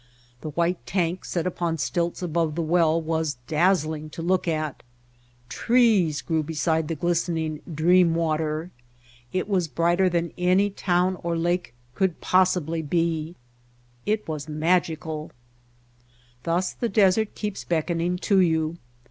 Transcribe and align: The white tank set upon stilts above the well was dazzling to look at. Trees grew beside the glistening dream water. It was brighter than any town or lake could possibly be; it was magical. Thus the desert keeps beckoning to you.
The 0.41 0.49
white 0.49 0.83
tank 0.87 1.25
set 1.25 1.45
upon 1.45 1.77
stilts 1.77 2.23
above 2.23 2.55
the 2.55 2.63
well 2.63 2.99
was 2.99 3.37
dazzling 3.45 4.09
to 4.09 4.23
look 4.23 4.47
at. 4.47 4.81
Trees 5.47 6.23
grew 6.23 6.41
beside 6.41 6.87
the 6.87 6.95
glistening 6.95 7.61
dream 7.71 8.15
water. 8.15 8.71
It 9.31 9.47
was 9.47 9.67
brighter 9.67 10.09
than 10.09 10.33
any 10.39 10.71
town 10.71 11.19
or 11.21 11.37
lake 11.37 11.75
could 11.93 12.19
possibly 12.19 12.81
be; 12.81 13.35
it 14.03 14.27
was 14.27 14.49
magical. 14.49 15.29
Thus 16.45 16.73
the 16.73 16.89
desert 16.89 17.35
keeps 17.35 17.63
beckoning 17.63 18.17
to 18.25 18.39
you. 18.39 18.77